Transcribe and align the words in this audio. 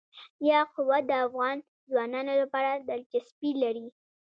یاقوت 0.49 1.03
د 1.07 1.11
افغان 1.25 1.57
ځوانانو 1.91 2.33
لپاره 2.41 2.71
دلچسپي 2.87 3.51
لري. 3.63 3.87